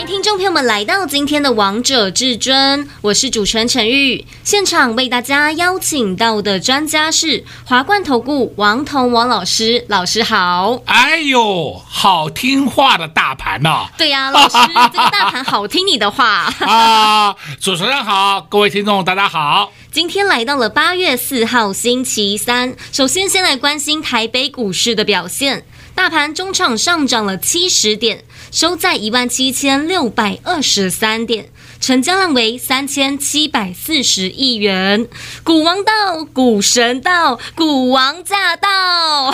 [0.00, 4.24] 欢迎听众朋友们来到今天的《王者至尊》，我是主持人陈玉。
[4.42, 10.80] 现场为大家邀请到的专家是华冠投顾王彤王老师，老师好。
[10.86, 13.90] 哎呦，好听话的大盘呐、啊！
[13.98, 14.56] 对呀、啊，老师，
[14.90, 17.36] 这个大盘好听你的话 啊！
[17.60, 19.70] 主持人好，各位听众大家好。
[19.92, 25.64] 今天来到了八月四号星期三，首先先来关心台北股市的表现，
[25.96, 28.22] 大盘中场上涨了七十点。
[28.52, 31.48] 收在一万七千六百二十三点，
[31.80, 35.08] 成交量为三千七百四十亿元。
[35.44, 39.30] 股王到，股神到，股王驾到！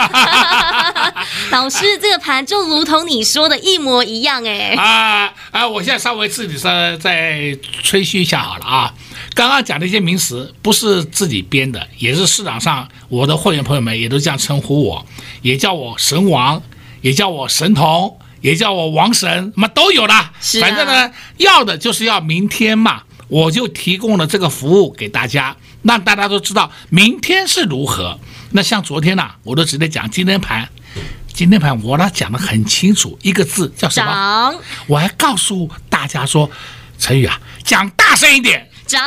[1.50, 4.74] 老师，这个盘就如同你说的一模一样哎。
[4.76, 5.68] 啊啊！
[5.68, 8.94] 我现在稍微自己再再吹嘘一下好了啊。
[9.36, 15.06] 刚刚讲的一些名词不是自己编的，也是市场上我的会员朋友们也都这样称呼我，
[15.42, 16.62] 也叫我神王，
[17.02, 18.18] 也叫我神童。
[18.42, 20.30] 也叫我王神，什么都有了。
[20.40, 28.20] 是、啊，反正呢，要的就是要明天嘛，我就提供了这个服务给大家，让大家都知道明天是如何。
[28.50, 30.68] 那像昨天呐、啊，我都直接讲今天盘，
[31.32, 34.12] 今天盘我呢讲的很清楚，一个字叫什么？
[34.12, 34.60] 涨。
[34.86, 36.48] 我还告诉大家说，
[36.98, 38.70] 陈宇啊，讲大声一点。
[38.86, 39.00] 涨，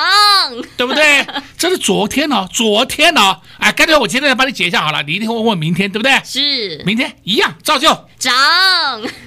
[0.78, 1.26] 对不对？
[1.60, 6.18] 这是昨天哦，昨天哦，哎，干脆我今天来帮你解一下好了，你一定会问明天，对不对？
[6.24, 8.34] 是，明天一样照旧涨。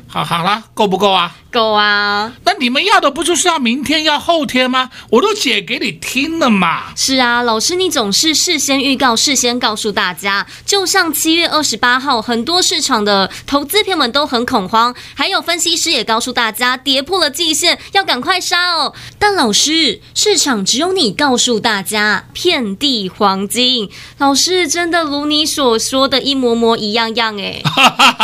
[0.08, 1.36] 好，好了，够不够啊？
[1.50, 2.32] 够啊！
[2.44, 4.90] 那你们要的不就是要明天要后天吗？
[5.10, 6.94] 我都解给你听了嘛。
[6.96, 10.46] 是啊，老师，你总是事先预告，事先告诉大家。
[10.64, 18.94] 就像七月二十八号，很多市场的投资朋友们都很恐慌，还有分析师也告诉大家，跌破了季线，要赶快杀哦。
[19.18, 23.88] 但老师，市场只有你告诉大家，遍地黄金。
[24.18, 27.62] 老师真的如你所说的一模模一样样哎。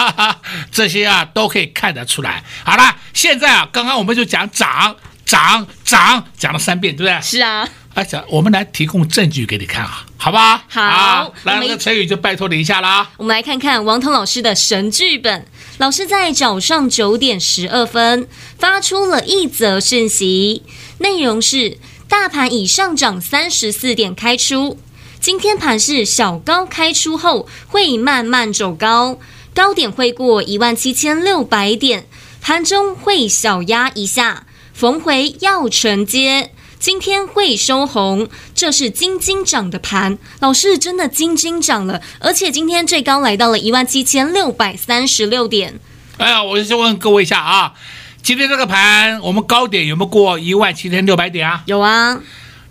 [0.70, 2.42] 这些啊都可以看得出来。
[2.64, 2.96] 好啦。
[3.14, 4.94] 现在啊，刚刚我们就讲涨
[5.26, 7.20] 涨涨，讲了三遍，对不对？
[7.20, 10.62] 是啊，而且我们来提供证据给你看啊，好吧？
[10.68, 13.10] 好，好来，那个成语就拜托你一下啦。
[13.16, 15.44] 我们来看看王彤老师的神剧本。
[15.78, 20.62] 老师在早上九点十二分发出了一则讯息，
[20.98, 21.76] 内容是：
[22.08, 24.78] 大盘已上涨三十四点开出，
[25.20, 29.18] 今天盘是小高开出后会慢慢走高，
[29.54, 32.06] 高点会过一万七千六百点。
[32.40, 36.50] 盘中会小压一下，逢回要承接。
[36.78, 40.16] 今天会收红，这是金金涨的盘。
[40.40, 45.78] 老师真的金金涨了，而且今天最高来到了一万七千六百三十六点。
[46.16, 47.74] 哎呀，我就问各位一下啊，
[48.22, 51.62] 今天这个盘我们高点有没有过一万七千六百点啊？
[51.66, 52.20] 有啊。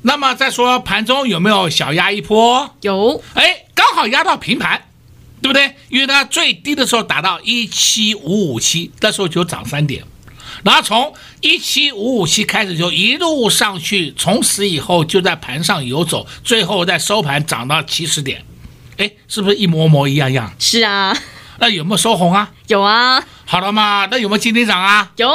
[0.01, 2.75] 那么再说盘中有没有小压一波？
[2.81, 3.23] 有。
[3.33, 4.83] 哎，刚好压到平盘。
[5.39, 5.75] 对不对？
[5.89, 10.03] 因为它最低的时候达到一七五五七，那时候就涨三点，
[10.63, 18.43] 然后从一七五五七开始就一路上去，从此以后就在盘上游走，最后在收盘涨到七十点，
[18.97, 20.51] 哎，是不是一模模一样样？
[20.57, 21.15] 是啊，
[21.59, 22.49] 那有没有收红啊？
[22.67, 23.23] 有啊。
[23.45, 25.09] 好了嘛，那有没有今天涨啊？
[25.15, 25.29] 有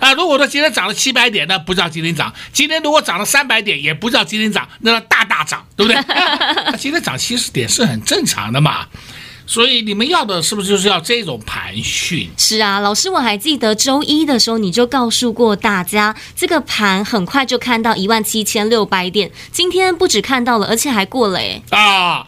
[0.00, 0.12] 啊。
[0.14, 6.02] 如果说今天涨了七百点，那不叫今天涨；今天如果涨了三百点，也不叫今天涨，那大大涨，对不对？
[6.66, 8.86] 那今天涨七十点是很正常的嘛。
[9.44, 12.30] 所以你们要的是不是就是要这种盘讯？
[12.36, 19.30] 是啊，老师，我还记得周一的时候你就告诉过大家，这个盘很快就看到一万七千六百点。
[19.50, 21.62] 今天不止看到了，而且还过了诶。
[21.70, 22.26] 啊，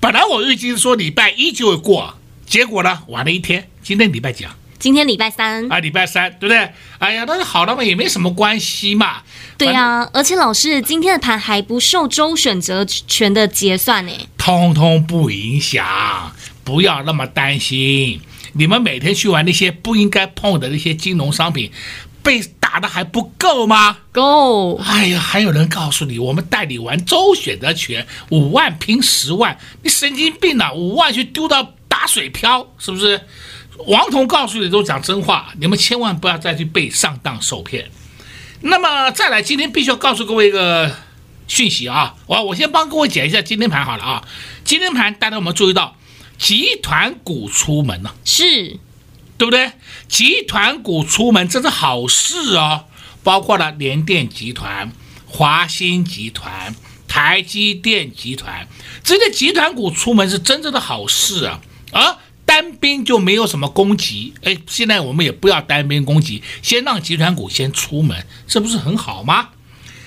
[0.00, 2.14] 本来我预计说礼拜一就会过，
[2.54, 3.68] 结果呢晚了一天。
[3.82, 4.56] 今天礼拜几啊？
[4.78, 6.70] 今天礼拜三啊，礼拜三对不对？
[7.00, 9.22] 哎呀，那就好了嘛，也没什么关系嘛。
[9.58, 18.20] 对呀、啊，而且老师今天的盘还不受周选择权的结算呢，通通不影响，不要那么担心。
[18.52, 21.72] 你们每天去玩那些不应该碰的那些金融商品，
[22.22, 23.96] 被打的还不够吗？
[24.12, 24.76] 够。
[24.76, 30.72] 哎呀，还有人告诉你，我们带你玩周选择权，五万拼十万，你神经病啊！
[30.72, 31.74] 五万去丢到
[32.04, 33.18] 打水漂，是不是？
[33.86, 37.90] 王彤告诉你都讲真话，你们千万不要再去被上当受骗。
[38.60, 40.94] 那么再来，今天必须要告诉各位一个
[41.48, 42.14] 讯息啊！
[42.26, 44.28] 我我先帮各位解一下今天盘好了啊。
[44.64, 45.96] 今天盘大家有没有注意到，
[46.36, 48.14] 集团股出门了？
[48.22, 48.78] 是，
[49.38, 49.72] 对不对？
[50.06, 52.84] 集团股出门这是好事哦，
[53.22, 54.92] 包括了联电集团、
[55.24, 56.76] 华新集团、
[57.08, 58.68] 台积电集团。
[59.02, 61.60] 这些集团股出门是真正的好事啊，
[61.94, 64.34] 而单兵就没有什么攻击。
[64.42, 69.50] 哎，现在我们也不要单兵攻击，先让集团股先出门，这不是很好吗？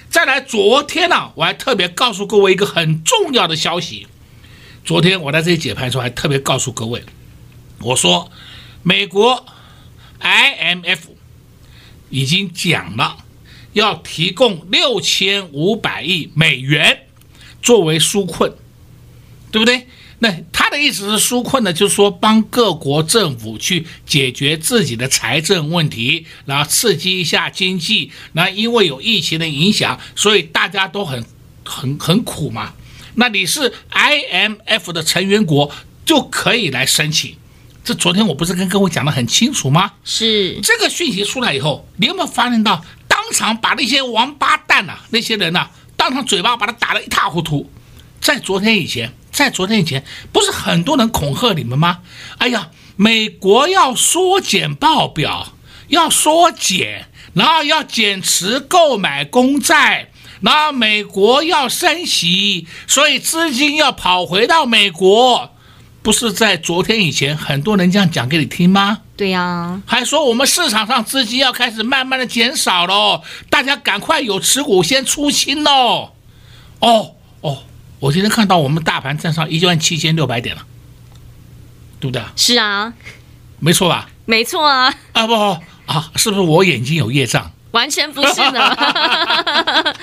[0.09, 4.07] 再来，昨天呢、我还特别告诉各位一个很重要的消息。
[4.85, 7.03] 昨天我在这里解盘的时候，还特别告诉各位，
[7.79, 8.31] 我说
[8.83, 9.45] 美国
[10.21, 10.99] IMF
[12.09, 13.17] 已经讲了，
[13.73, 17.07] 要提供六千五百亿美元
[17.61, 18.53] 作为纾困，
[19.51, 19.87] 对不对？
[20.19, 28.11] 那他的意思是纾困呢，就是说帮各国政府去解决自己的财政问题，然后刺激一下经济。
[28.31, 31.23] 那因为有疫情的影响，所以大家都很
[31.63, 32.73] 很很苦嘛。
[33.13, 35.71] 那你是 IMF 的成员国，
[36.03, 37.35] 就可以来申请。
[37.83, 39.93] 这昨天我不是跟各位讲的很清楚吗？
[40.03, 47.69] 是这个讯息出来以后，你有没有发现到当场把那些王八蛋呐、那些人呐、当场嘴巴把他打得一塌糊涂？
[48.19, 49.13] 在昨天以前。
[49.37, 51.99] 在昨天以前，不是很多人恐吓你们吗？
[52.39, 55.49] 哎呀，美国要缩减报表，
[55.89, 57.05] 要缩减，
[57.35, 60.09] 然后要减持购买公债，
[60.41, 65.51] 然后美国要升息，所以资金要跑回到美国。
[66.01, 69.01] 不是在昨天以前，很多人这样讲给你听吗？
[69.15, 75.71] 对呀，还说我们市场上资金要开始慢慢的减少喽，大家赶快有持股先出清喽。
[75.71, 76.11] 哦
[76.79, 77.16] 哦。
[77.99, 80.63] 我今天看到我们大盘站上一万七千六百点了，
[81.99, 82.23] 对不对？
[82.35, 82.93] 是啊，
[83.59, 84.09] 没错吧？
[84.25, 84.93] 没错啊！
[85.13, 87.51] 啊不啊，是不是我眼睛有业障？
[87.71, 88.51] 完全不是的，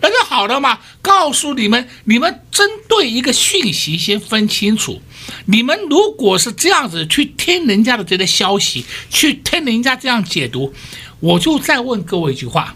[0.00, 0.78] 那就好了嘛。
[1.02, 5.00] 告诉你们，你们针对一个讯息先分清楚。
[5.46, 10.72] 你们如果是这样子去听人家的这个消息，去听人家这样解读，
[11.20, 12.74] 我就再问各位一句话：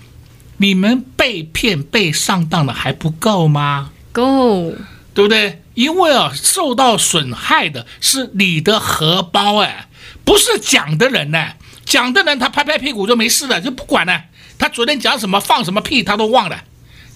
[0.58, 3.90] 你们被骗、被上当的还不够吗？
[4.12, 4.72] 够，
[5.14, 5.62] 对不对？
[5.74, 9.88] 因为啊，受到损害的是你的荷包哎，
[10.24, 11.52] 不是讲的人呢。
[11.84, 14.24] 讲的人他拍拍屁股就没事了，就不管了。
[14.58, 16.62] 他昨天讲什么放什么屁他都忘了。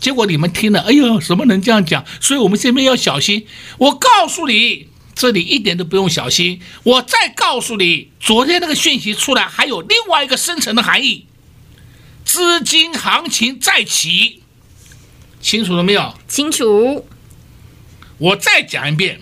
[0.01, 2.05] 结果你们听了，哎呦，怎么能这样讲？
[2.21, 3.47] 所以我们这边要小心。
[3.79, 6.61] 我告诉你，这里一点都不用小心。
[6.83, 11.27] 我再告诉你，昨天那个讯息出来，还有另外一个深层的含义：
[12.25, 14.43] 资金行情再起。
[15.47, 16.13] 清楚了没有？
[16.27, 17.07] 清楚。
[18.19, 19.21] 我再讲一遍，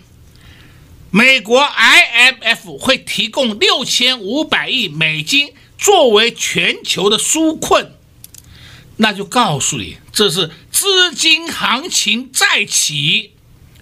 [1.10, 7.92] 美国 IMF 会提供六千五百亿美金作为全球的纾困，
[8.96, 13.32] 那就告诉你，这是资金行情再起。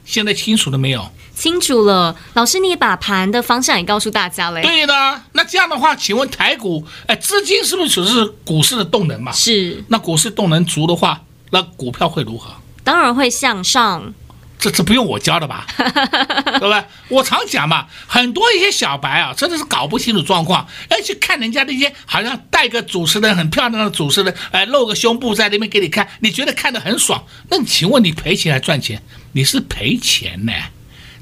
[0.04, 1.12] 现在清楚了没有？
[1.36, 2.16] 清楚了。
[2.34, 4.60] 老师，你把盘的方向也告诉大家了。
[4.60, 5.22] 对的。
[5.34, 9.30] 那这样的话，请问台股，哎，资金是不是只是股市的动能嘛？
[9.30, 9.84] 是。
[9.86, 11.22] 那股市动能足的话。
[11.52, 12.50] 那股票会如何？
[12.82, 14.14] 当然会向上。
[14.58, 15.66] 这这不用我教的吧？
[15.76, 16.84] 对不对？
[17.08, 27.24] 我常讲嘛，很多一些小白啊，真的是搞不清楚状况，哎，去看人家那些好像带个主持人很漂亮的主持人，哎，露个胸部在那边给你看，你觉得看得很爽？
[27.50, 29.02] 那你请问你赔钱还赚钱？
[29.32, 30.52] 你是赔钱呢？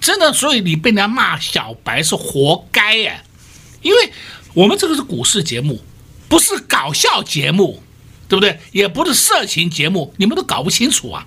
[0.00, 3.22] 真的，所以你被人家骂小白是活该呀！
[3.80, 4.12] 因为
[4.52, 5.82] 我们这个是股市节目，
[6.28, 7.82] 不是搞笑节目。
[8.30, 8.60] 对不对？
[8.70, 11.26] 也不是色情节目，你们都搞不清楚啊。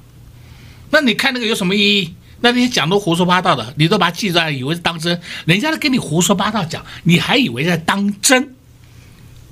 [0.89, 2.15] 那你看那个有什么意义？
[2.39, 5.22] 那那些讲都胡说八道的，你都把它记着，以为是当真。
[5.45, 8.55] 人家都跟你胡说八道讲，你还以为在当真？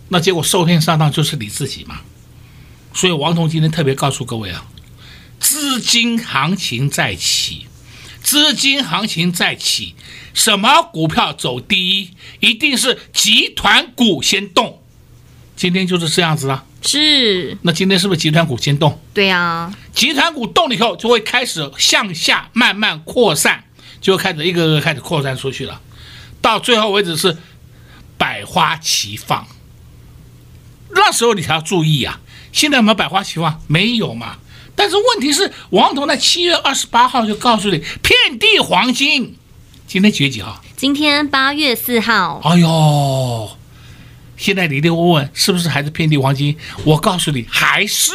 [0.07, 1.99] 那结果受骗上当就是你自己嘛。
[2.93, 4.65] 所以王彤今天特别告诉各位啊，
[5.39, 7.65] 资金行情再起，
[8.23, 9.95] 资金行情再起，
[10.33, 12.11] 什么股票走第一？
[12.39, 14.81] 一定是集团股先动。
[15.57, 17.57] 今天就是这样子啊，是。
[17.61, 18.99] 那今天是不是集团股先动？
[19.13, 23.63] 对呀、啊，集团股动了以后，就会开始向下慢慢扩散，
[24.01, 25.81] 就会开始一个个开始扩散出去了，
[26.41, 27.37] 到最后为止是
[28.17, 29.47] 百花齐放。
[30.93, 32.19] 那时候你才要注意啊，
[32.51, 33.61] 现在有没有百花齐放？
[33.67, 34.37] 没有嘛。
[34.75, 39.37] 但是问题是，王彤在七月二十八号就告诉你，遍地黄金。
[39.85, 40.61] 今天几月几号？
[40.75, 42.41] 今天八月四号。
[42.43, 43.57] 哎呦。
[44.41, 46.57] 现在你一定问问是不是还是遍地黄金？
[46.83, 48.11] 我告诉你，还是。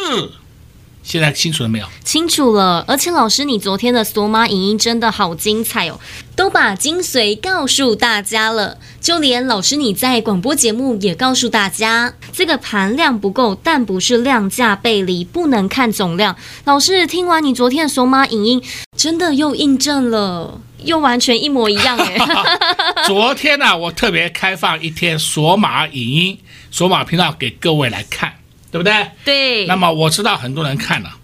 [1.07, 1.87] 现在清楚了没有？
[2.03, 2.83] 清楚了。
[2.85, 5.97] 而且老师，你昨天的索马影音真的好精彩哦，
[6.35, 8.77] 都把精髓告诉大家了。
[8.99, 16.35] 就连老师你在广播节目也告诉大家，这个盘量不够，但不是量价背离，不能看总量。
[16.65, 18.61] 老师听完你昨天的索马影音，
[18.97, 22.17] 真的又印证了，又完全一模一样哎。
[23.07, 28.33] 昨天呢、啊，我特别开放一天索马影音、索马频道给各位来看。
[28.71, 29.11] 对不对？
[29.23, 29.65] 对。
[29.65, 31.17] 那么我知道很多人看了，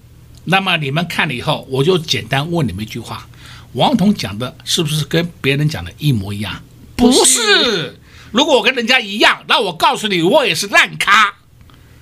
[0.46, 3.28] 那么你们看了以后，我就简单问你们一句话：
[3.74, 6.62] 王彤讲的是不是跟别人讲的一模一样？
[6.96, 8.00] 不是。
[8.32, 11.36] 如果我跟人家一样，那我告诉你，我也是烂咖。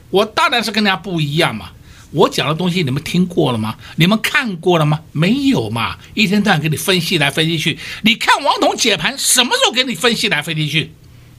[0.09, 1.71] 我当然是跟人家不一样嘛。
[2.11, 3.77] 我讲的东西你们听过了吗？
[3.95, 4.99] 你们看过了吗？
[5.13, 5.97] 没有嘛。
[6.13, 7.79] 一天到晚给你分析来分析去。
[8.03, 10.91] 你看王彤解盘什么时候给你分析来分析去？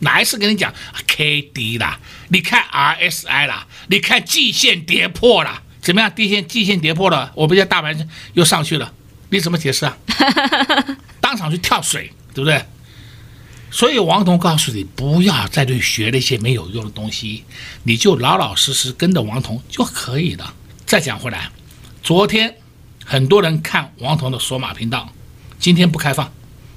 [0.03, 0.73] 哪一次跟你讲
[1.07, 1.99] K D 啦？
[2.29, 3.67] 你看 R S I 啦？
[3.89, 5.63] 你看季线跌破了？
[5.81, 6.09] 怎么样？
[6.15, 8.93] 地线季线跌破了，我们家大盘又上去了，
[9.31, 9.97] 你怎么解释啊？
[11.21, 12.65] 当场去跳水，对不对？
[13.71, 17.45] 所以王彤告诉你，不要再去学那些没有用的东西，
[17.85, 20.55] 你就老老实实跟着王彤就可以了。
[20.85, 21.51] 再讲回来，
[22.03, 22.55] 昨天
[23.05, 25.13] 很多人看王彤的索马频道，
[25.59, 26.31] 今天不开放，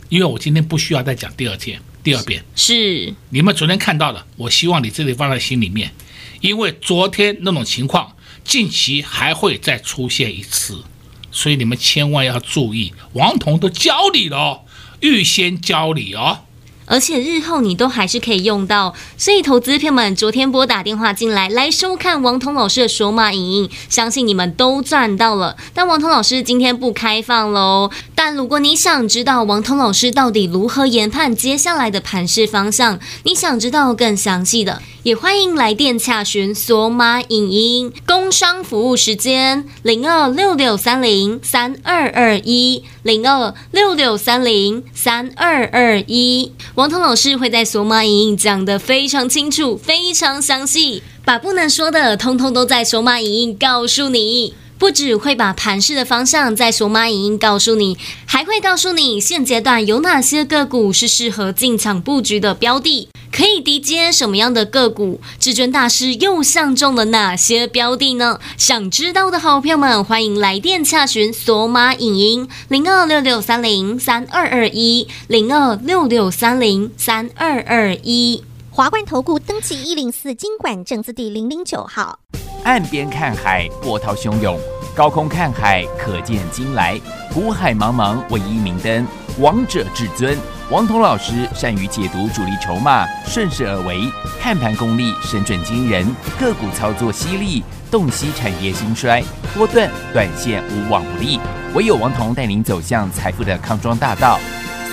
[0.09, 2.45] 因为我今天不需要再讲第二天、第二遍。
[2.55, 5.91] 是你们昨天看到的，我希望你这里放在心里面，
[6.39, 10.83] 因为昨天那种情况，近期还会再出现一次，
[11.31, 12.93] 所以你们千万要注意。
[13.13, 14.61] 王彤都教你了哦，
[14.99, 16.44] 预先教你哦。
[16.85, 25.57] 而且日后你都还是可以用到，所以投资朋友们昨天拨打电话进来来收看王彤老师的索马影音，相信你们都赚到了。
[25.73, 27.89] 但王彤老师今天不开放喽。
[28.13, 46.51] 但如果你想知道王彤老师到底如何研判接下来的盘势方向，你想知道更详细的，也欢迎来电洽询索马影音工商服务时间零二六六三零三二二一零二六六三零三二二一。
[46.75, 54.53] 王彤老师会在索马影音讲得非常清楚、非常详细，把不能说的通通都在索马影音告诉你。
[54.77, 68.39] 不只会把盘势的方向在索马影音告诉你，还会告诉你现阶段有哪些个股是适合进场布局的标的，可以低接什么样的个股，至尊大师又相中了哪些标的呢？
[68.57, 82.17] 想知道的好朋友们，欢迎来电洽询索马影音零二六六三零三二二一零二六六三零三二二一华冠投顾登记一零四经管证字第零零九号。
[82.63, 84.57] 岸边看海，波涛汹涌；
[84.95, 86.97] 高空看海，可见金来。
[87.33, 89.05] 股海茫茫，唯一明灯。
[89.39, 90.37] 王者至尊，
[90.71, 94.09] 王彤老师善于解读主力筹码，顺势而为，
[94.39, 96.07] 看盘功力神准惊人，
[96.39, 97.61] 个股操作犀利，
[97.91, 99.21] 洞悉产业兴衰，
[99.53, 101.41] 波段短线无往不利。
[101.73, 104.39] 唯有王彤带您走向财富的康庄大道。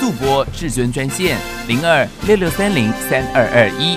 [0.00, 3.97] 速播至尊专线零二六六三零三二二一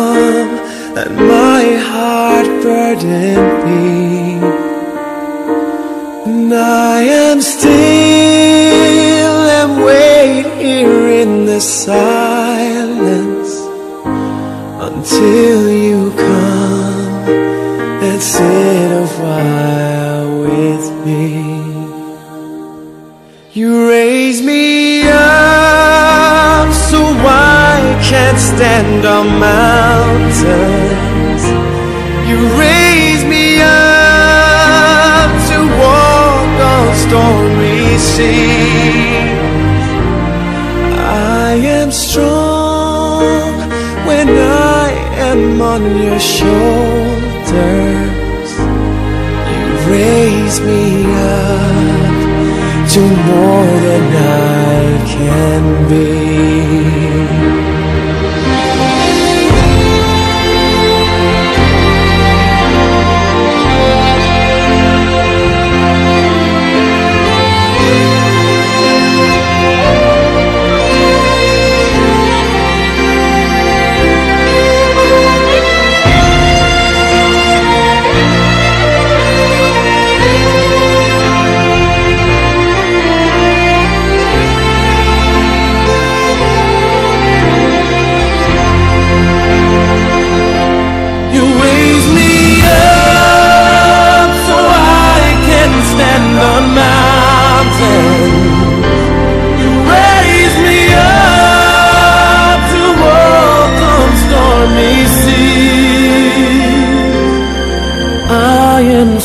[0.13, 0.53] come
[0.99, 3.81] and my heart burden be
[6.29, 7.71] And I am still
[9.59, 13.51] and wait here in the silence
[14.87, 17.25] Until you come
[18.07, 19.60] and sit a while
[28.31, 31.43] Can't stand on mountains.
[32.29, 39.83] You raise me up to walk on stormy seas.
[40.95, 43.51] I am strong
[44.07, 44.91] when I
[45.29, 46.61] am on your shoulders.
[49.51, 52.15] You raise me up
[52.93, 54.17] to more than I
[55.15, 56.20] can be.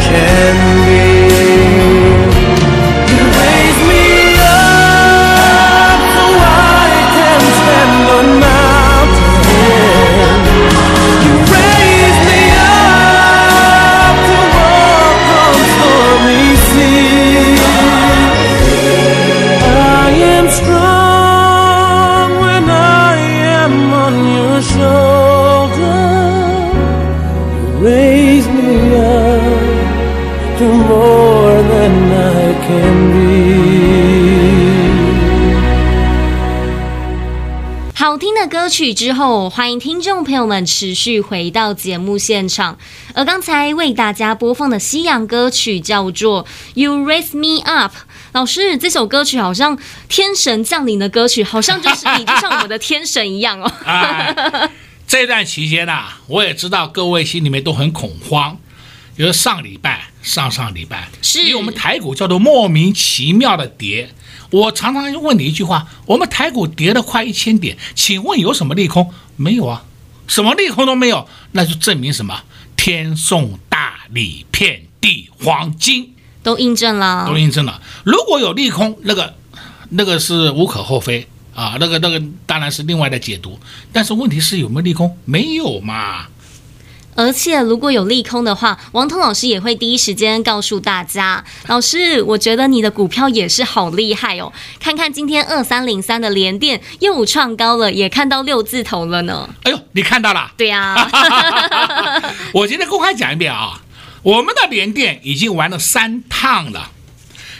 [0.00, 0.47] care.
[38.78, 42.78] 曲之后，欢迎听众朋友们持续回到节目现场。
[43.12, 46.44] 而刚才为大家播放的西洋歌曲叫做
[46.74, 47.92] 《You Raise Me Up》。
[48.30, 49.76] 老师，这首歌曲好像
[50.08, 53.64] 天神降临的歌曲，好像就是你，就像我们的天神一样哦。
[53.84, 54.70] 啊，
[55.08, 58.56] 这段期间啊，我也知道各位心里面都很恐慌。
[59.16, 64.10] 比如上礼拜、上上礼拜，是因为我们台股叫做莫名其妙的跌。
[64.50, 69.12] 我常常问你一句话：我们台股跌了快一千点，请问有什么利空？
[69.36, 69.84] 没有啊，
[70.26, 72.42] 什么利空都没有，那就证明什么？
[72.76, 77.82] 天送大礼，遍地黄金，都印证了，都印证了。
[78.04, 79.34] 如果有利空，那个
[79.90, 83.58] 那个是无可厚非啊，那个那个当然是另外的解读。
[83.92, 85.16] 但是问题是有没有利空？
[85.24, 86.26] 没有嘛。
[87.18, 91.44] 而且如果有利空的话，王彤老师也会第一时间告诉大家。
[91.66, 94.52] 老师，我觉得你的股票也是好厉害哦！
[94.78, 99.52] 看看今天二三零三的联电又创高了，也看到六字头了呢。
[99.64, 100.52] 哎呦，你看到了？
[100.56, 101.10] 对啊。
[102.54, 103.82] 我今天公开讲一遍啊，
[104.22, 106.92] 我们的联电已经玩了三趟了。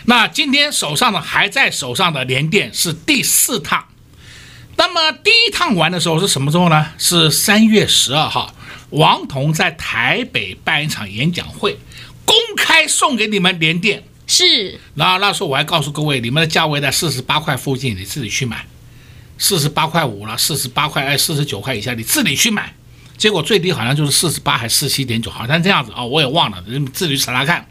[0.04, 3.86] 那今天手上的还在手上的联电是第四趟。
[4.76, 6.86] 那么第一趟玩的时候是什么时候呢？
[6.96, 8.54] 是三月十二号。
[8.90, 11.76] 王彤在台北办一场演讲会，
[12.24, 14.02] 公开送给你们联电。
[14.26, 18.66] 是，然后那时候我还告诉各位，你们的价位在四十八块附近，你自己去买。
[19.38, 22.74] 四十八块五了，四十八块哎，四十九块以下，你自己去买。
[23.16, 27.66] 结果最低好像就是四十八还是四十七点九，好像这样子啊，我也忘了，你自己去查查看。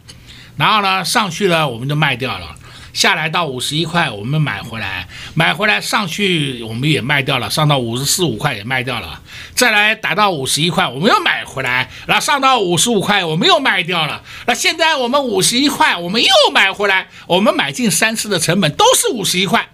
[0.56, 2.56] 然后呢，上去了我们就卖掉了。
[2.98, 9.22] 下来到五十一块，我们买回来，买回来上去我们也卖掉了，上到五十四五块也卖掉了，
[9.54, 14.20] 再来打到五十一块，我们又买回来，然后上到五十五块，我们又卖掉了。
[14.48, 19.68] 那现在我们五十一块，我们又买回来，我们买进三次的成本都是五十一块，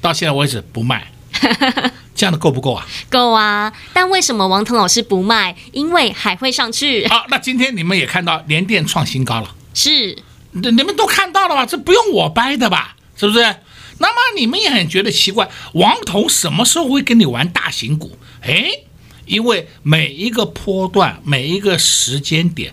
[0.00, 1.10] 到现在为止不卖，
[2.14, 2.86] 这样的够不够啊？
[3.10, 3.72] 够啊！
[3.92, 5.56] 但为什么王腾老师不卖？
[5.72, 7.08] 因为还会上去。
[7.08, 10.16] 好，那今天你们也看到联电创新高了，是。
[10.52, 11.66] 你们都看到了吧？
[11.66, 12.96] 这不用我掰的吧？
[13.16, 13.56] 是不是？
[13.98, 18.16] 那么你们也很觉得奇怪，王彤什么时候会跟你玩大型股？
[18.42, 18.84] 诶，
[19.26, 22.72] 因为每一个波段、每一个时间点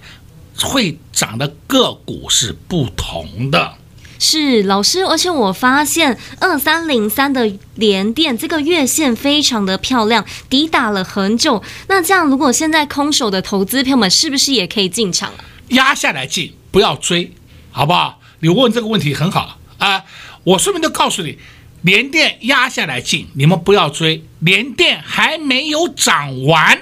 [0.61, 3.73] 会涨的个股是不同的。
[4.19, 11.61] 是老师，而且我发现二三零三的连电这个月线非常的漂亮，抵打了很久。
[11.87, 15.33] 那这样，如果现在空手的投资朋友们是不是也可以进场？
[15.67, 17.31] 压下来进，不要追。
[17.71, 18.19] 好不好？
[18.39, 20.03] 你问这个问题很好啊！
[20.43, 21.37] 我顺便就告诉你，
[21.81, 24.23] 联电压下来进，你们不要追。
[24.39, 26.79] 联电还没有涨完，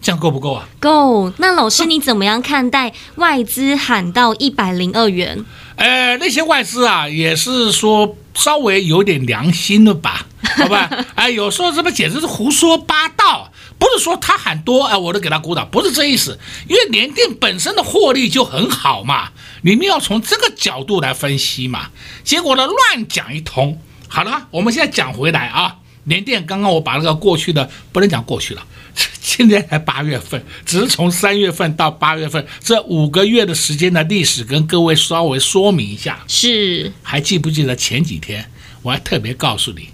[0.00, 0.68] 这样够不够啊？
[0.80, 1.32] 够。
[1.38, 5.44] 那老师你怎么样看待外资喊到一百零二元？
[5.76, 10.26] 呃，那些外资啊，也是说稍微有点良心了吧？
[10.56, 10.88] 好吧？
[11.14, 13.51] 哎，有时候这不简直是胡说八道。
[13.82, 16.38] 不是说他喊多，哎，我都给他鼓掌，不是这意思。
[16.68, 21.90] 因为联电本身的获利就很好嘛，你们要从这个角度来分析嘛。
[22.22, 23.76] 结果呢，乱讲一通。
[24.06, 28.64] 好了，我们现在讲回来啊，联电刚刚我把那个过去的不能讲过去了，
[29.20, 36.20] 现在才八月份，只是从三月份到八月份这五个月的时间的历史跟各位稍微说明一下。
[36.28, 38.48] 是，还记不记得前几天
[38.82, 39.88] 我还特别告诉你？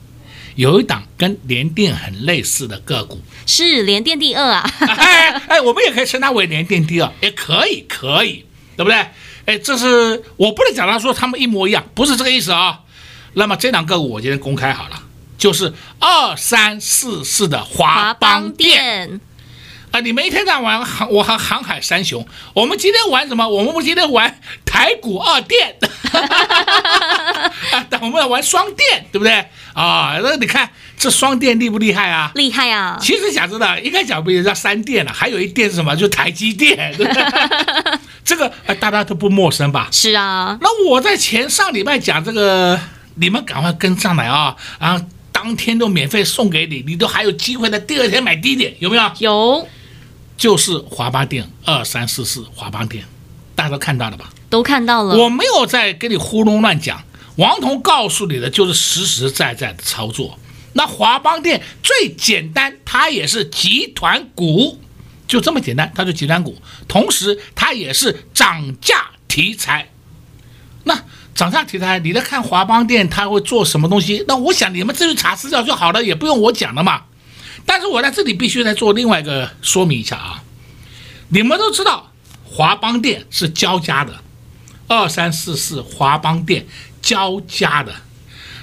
[0.56, 4.70] 有一档跟联电很类似的个股，是联电第二啊。
[4.78, 8.44] 哎哎，我们也可以称它为联电第二，也可以，可以，
[8.76, 9.06] 对不对？
[9.46, 12.80] 哎，这是我不能讲他说他们一模一样，不是这个意思啊。
[13.32, 15.02] 那么这两个我今天公开好了，
[15.38, 19.20] 就是二三四四的华邦电。
[19.90, 20.00] 啊！
[20.00, 22.26] 你们一天在玩航，我航航海三雄。
[22.54, 23.48] 我们今天玩什么？
[23.48, 25.76] 我们不今天玩台股二电，
[27.72, 29.46] 啊，我们要玩双电，对不对？
[29.74, 32.30] 啊，那你看这双电厉不厉害啊？
[32.34, 32.98] 厉害啊！
[33.00, 35.94] 其实讲真的，应该讲不也叫三电了，还有一电是什么？
[35.96, 37.22] 就台积电，对不对？
[38.24, 39.88] 这个啊，大家都不陌生吧？
[39.90, 40.58] 是啊。
[40.60, 42.78] 那我在前上礼拜讲这个，
[43.14, 44.54] 你们赶快跟上来啊！
[44.78, 49.10] 然后，当天都免费送给你，你都还有机会在第二天买低点，有没有？
[49.18, 49.68] 有。
[50.38, 53.04] 就是华邦电二三四四华邦电，
[53.54, 54.30] 大家都看到了吧？
[54.48, 55.18] 都看到了。
[55.18, 57.02] 我没有在跟你胡弄乱讲，
[57.36, 60.38] 王彤告诉你的就是实实在在的操作。
[60.74, 64.80] 那华邦电最简单，它也是集团股，
[65.26, 69.90] 就这么简单，它是集团股，同时它也是涨价题材。
[70.84, 71.02] 那
[71.34, 74.24] 涨价题材，你在看华邦电它会做什么东西？
[74.28, 77.02] 那我想你们自己查资料就好了，也不用我讲了嘛。
[77.66, 80.42] 但是我在这里必须再做另外一个说明一下啊，
[81.28, 82.12] 你们都知道
[82.44, 84.22] 华邦电是交加的，
[84.86, 86.66] 二三四四华邦电
[87.02, 87.94] 交加的，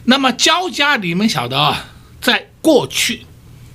[0.06, 1.86] 那么交加你们晓得啊，
[2.20, 3.26] 在过去，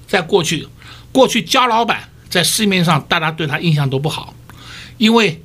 [0.06, 0.66] 在过去，
[1.12, 4.34] 过去焦老板在市面上大家对他印象都不好，
[4.98, 5.42] 因为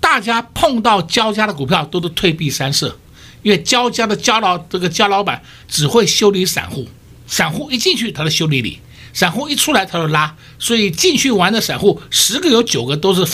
[0.00, 2.98] 大家碰到交加的股票都是退避三舍，
[3.42, 6.88] 因为交加的焦老这个焦老板只会修理散户，
[7.26, 8.80] 散户一进去他就修理你。
[9.16, 13.26] 散户一出来他就拉，所以进去玩的散户十个有九个都是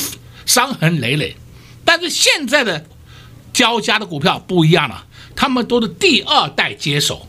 [0.46, 1.36] 伤痕累累。
[1.84, 2.86] 但是现在的
[3.52, 7.26] 交加的股票不一样了，他们都是第二代接手，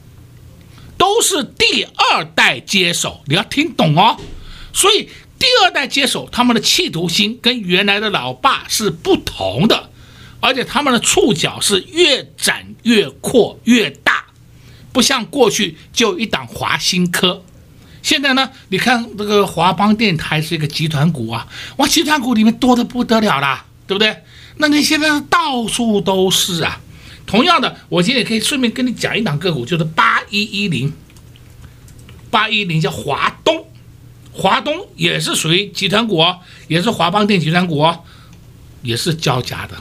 [0.99, 4.19] 都是第二代接手，你要听懂哦。
[4.71, 9.89] 所以第二代接手，他们的企图心跟原来的老爸是不同的，
[10.39, 14.25] 而且他们的触角是越展越阔越大，
[14.91, 17.43] 不像过去就一档华新科。
[18.03, 24.21] 现在呢，你看这个华邦电台是一个集团股啊，哇，集团股里面多的不得了啦，对不对？
[24.57, 26.81] 那你现在到处都是啊。
[27.25, 30.91] 同样的，我今天也可以顺便跟你讲一档个股，就是八一一零，
[32.29, 33.65] 八一零叫华东，
[34.33, 38.03] 华东也是属于集团股哦，也是华邦电集团股哦，
[38.81, 39.77] 也是交加的，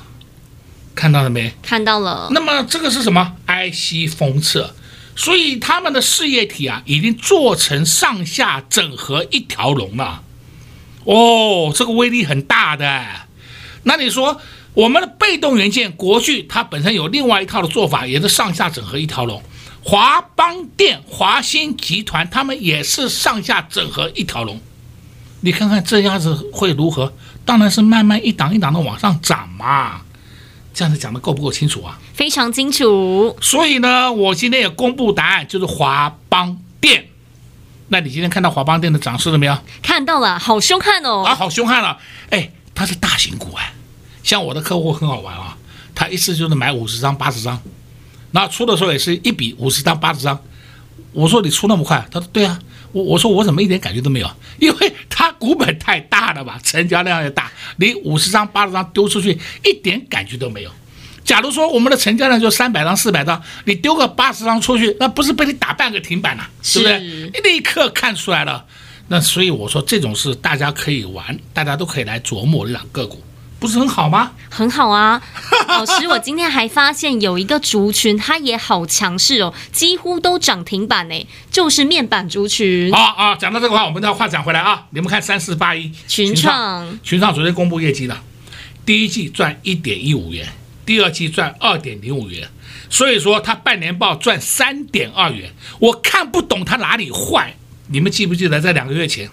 [0.94, 1.52] 看到了没？
[1.60, 2.28] 看到了。
[2.30, 4.72] 那么这个是什么？IC 封测。
[5.22, 10.20] 所以他们的事业体啊，已经做成上下整合一条龙了。
[11.04, 13.06] 哦，这个威力很大的。
[13.84, 14.40] 那你说
[14.74, 19.40] 我们的被动元件国巨，它本身有另外一套的做法，也是上下整合一条龙。
[19.84, 24.60] 华邦电、华新集团，他们也是上下整合一条龙。
[25.42, 27.12] 你看看这样子会如何？
[27.44, 30.01] 当然是慢慢一档一档的往上涨嘛。
[30.74, 31.98] 这样子讲的够不够清楚啊？
[32.14, 33.36] 非常清楚。
[33.40, 37.08] 所以呢，我今天也公布答案，就是华邦电。
[37.88, 39.58] 那你今天看到华邦电的涨势了没有？
[39.82, 41.22] 看到了，好凶悍哦！
[41.26, 41.98] 啊，好凶悍了！
[42.30, 43.72] 哎，它是大型股哎，
[44.22, 45.56] 像我的客户很好玩啊，
[45.94, 47.60] 他一次就是买五十张、八十张，
[48.30, 50.38] 那出的时候也是一笔五十张、八十张。
[51.12, 52.58] 我说你出那么快，他说对啊。
[52.92, 54.30] 我我说我怎么一点感觉都没有？
[54.58, 60.70] 因为它股本太大了吧，成交量也大，你五十张八十张丢出去一点感觉都没有。
[61.24, 67.00] 假如说我们的成交量就三百张四百张，你丢个八十张出去，那不是被你打半个停板了，对不对？
[67.00, 68.64] 你立刻看出来了。
[69.08, 73.22] 那所以我说这种事大家可以玩，大家都可以来琢磨这两个股。
[73.62, 74.32] 不是很好吗？
[74.50, 75.22] 很好啊，
[75.68, 82.92] 老师，我今天还发现有一个族群，它也好强势哦，几乎都涨停板呢，就是面板族群。
[82.92, 88.20] 啊啊，讲到这个话，我们再话讲回来啊，你们看三四八一群创，群创昨天公布业绩了，
[88.84, 90.48] 第一季赚一点一五元，
[90.84, 92.48] 第二季赚二点零五元，
[92.90, 97.54] 所以说它半年报赚三点二元，我看不懂它哪里坏，
[97.86, 99.30] 你们记不记得在两个月前？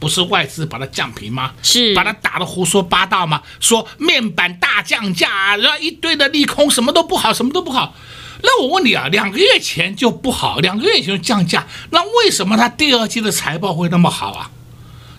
[0.00, 1.52] 不是外资把它降平吗？
[1.62, 3.42] 是把它打得胡说八道吗？
[3.60, 7.94] 说面板大降价，然后一堆的利空，什么都不好，什么都不好。
[8.42, 14.50] 那我问你啊，两个月前就不好，两个月前就降价，那为什么它第二季的财报会那么好啊？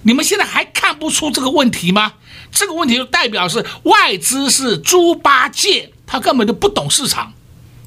[0.04, 2.14] 你们现在还看不出这个问题吗？
[2.52, 7.32] 这个问题就代表是外资是猪八戒，他根本就不懂市场。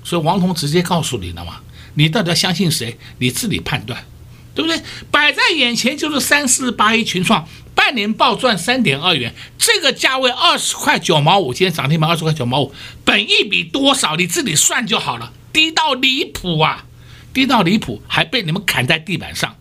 [0.04, 1.56] 所以王彤直接告诉你了嘛，
[1.94, 2.96] 你到底要相信谁？
[3.18, 4.06] 你自己判断。
[4.54, 4.80] 对不对？
[5.10, 12.72] 摆在眼前就是三四八一群创，半年报赚三点二元，这个价位二十块九毛五，今天涨停板二十块九毛五，
[13.04, 16.84] 本一比多少你自己算就好了，低到离谱啊！
[17.32, 19.56] 低到离谱，还被你们砍在地板上，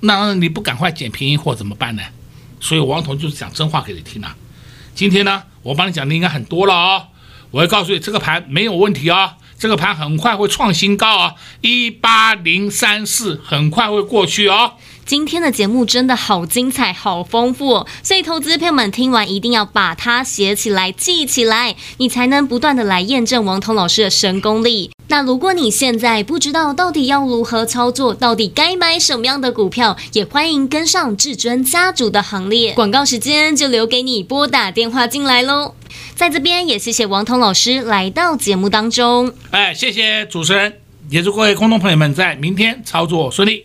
[0.00, 2.02] 那你不赶快捡便宜货怎么办呢？
[2.60, 4.36] 所以王彤就是讲真话给你听啊。
[4.94, 7.08] 今天呢，我帮你讲的应该很多了哦。
[7.50, 14.72] 我要告诉你，这个盘没有问题哦，这个盘很快会创新高啊，一八零三四很快会过去哦。
[15.06, 24.90] 今天的节目真的好精彩，好丰富，所以投资朋友们听完一定要把它写起来、记起来，你才能不断的来验证王彤老师的神功力。
[25.08, 32.72] 那如果你现在不知道到底要如何操作，到底该买什么样的股票，也欢迎跟上至尊家族的行列。
[32.74, 35.74] 广告时间就留给你拨打电话进来喽。
[36.14, 39.32] 在这边也谢谢王彤老师来到节目当中。
[39.50, 40.74] 哎，谢谢主持人，
[41.08, 43.64] 也祝各位观众朋友们在明天操作顺利。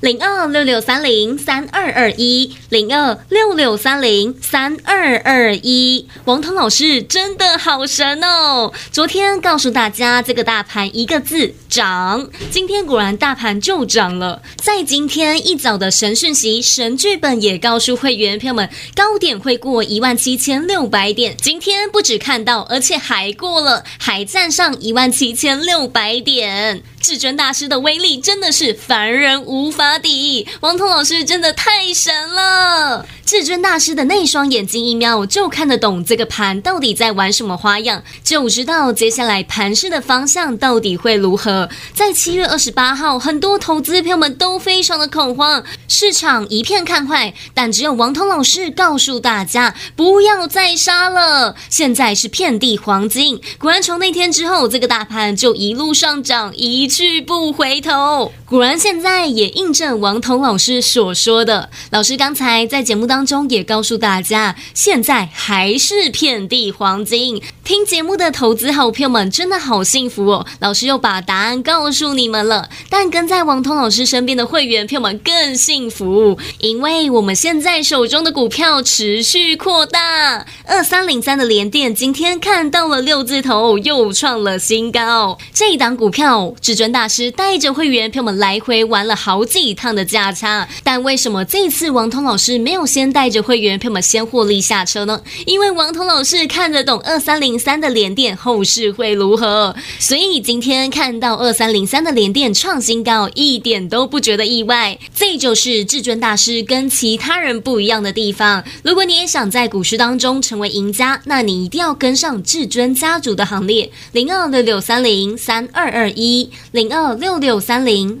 [0.00, 6.06] 零二六六三零三二二一，零二六六三零三二二一。
[6.24, 8.72] 王彤老师真的好神哦！
[8.92, 14.40] 昨天告诉大家这个大盘一个字涨，今天果然大盘就涨了。
[14.56, 21.36] 在今天一早的神讯息，神剧本也告诉会员朋友们，高点会过一万七千六百点。
[21.42, 26.84] 今天不止看到，而且还过了，还站上一万七千六百点。
[27.00, 33.06] 至尊大师的威力真的是凡人无法抵，王彤老师真的太神了。
[33.24, 41.68] 至尊大师的那双眼睛一瞄，就看得懂这个盘到底在玩什么花样，就知道接下来盘势的方向到底会如何。
[41.94, 53.38] 在七月二十八号，很多投资朋友们都非常的恐慌，市场一片看坏，但只有王彤老师告诉大家不要再杀了，现在是遍地黄金。
[53.58, 58.32] 果然，从那天之后，这个大盘就一路上涨，一去不回头。
[58.48, 61.68] 果然，现在也印证王彤老师所说的。
[61.90, 67.42] 老师刚才在节目当中也告诉大家，现在还是遍地黄金。
[67.62, 70.46] 听节目的投资好朋友们真的好幸福哦！
[70.60, 72.70] 老师又把答案告诉你们了。
[72.88, 80.46] 但跟在王彤老师身边的会员朋友们更幸福，因为我们现在手中的股票持续扩大。
[80.64, 85.36] 二三零三的联电今天看到了六字头，又创了新高。
[85.52, 88.37] 这一档股票，至尊大师带着会员朋友们。
[88.38, 95.20] 来回玩了好几趟的价差，但为什么这次王彤老师没有先带着会员朋友们先获利下车呢？
[95.44, 104.98] 因为王彤老师看得懂二三零三的联电后市会如何，所以今天看到二三零三的联电创新高，一点都不觉得意外。
[105.14, 108.64] 这就是至尊大师跟其他人不一样的地方。
[108.82, 118.20] 如果你也想在股市当中成为赢家，那你一定要跟上至尊家族的行列，零二六六三零三二二一，零二六六三零。